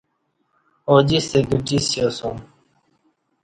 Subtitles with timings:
[0.91, 2.35] اوجستہ گھٹی سیاسوم